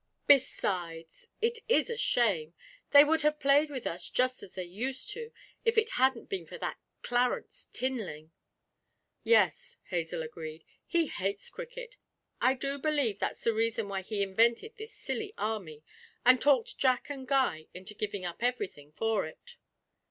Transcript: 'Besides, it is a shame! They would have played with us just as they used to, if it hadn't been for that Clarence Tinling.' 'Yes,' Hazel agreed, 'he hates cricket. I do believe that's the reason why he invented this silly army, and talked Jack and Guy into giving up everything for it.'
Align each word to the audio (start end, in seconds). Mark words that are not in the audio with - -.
'Besides, 0.25 1.27
it 1.41 1.59
is 1.69 1.87
a 1.91 1.95
shame! 1.95 2.55
They 2.89 3.03
would 3.03 3.21
have 3.21 3.39
played 3.39 3.69
with 3.69 3.85
us 3.85 4.09
just 4.09 4.41
as 4.41 4.55
they 4.55 4.63
used 4.63 5.11
to, 5.11 5.31
if 5.63 5.77
it 5.77 5.89
hadn't 5.89 6.25
been 6.27 6.47
for 6.47 6.57
that 6.57 6.79
Clarence 7.03 7.69
Tinling.' 7.71 8.31
'Yes,' 9.21 9.77
Hazel 9.89 10.23
agreed, 10.23 10.63
'he 10.87 11.05
hates 11.05 11.51
cricket. 11.51 11.97
I 12.41 12.55
do 12.55 12.79
believe 12.79 13.19
that's 13.19 13.43
the 13.43 13.53
reason 13.53 13.87
why 13.89 14.01
he 14.01 14.23
invented 14.23 14.73
this 14.75 14.91
silly 14.95 15.35
army, 15.37 15.83
and 16.25 16.41
talked 16.41 16.79
Jack 16.79 17.07
and 17.11 17.27
Guy 17.27 17.67
into 17.71 17.93
giving 17.93 18.25
up 18.25 18.41
everything 18.41 18.93
for 18.93 19.27
it.' 19.27 19.55